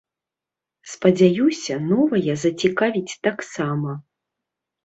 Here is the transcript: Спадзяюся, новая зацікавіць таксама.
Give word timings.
Спадзяюся, 0.93 1.75
новая 1.91 2.33
зацікавіць 2.45 3.19
таксама. 3.29 3.91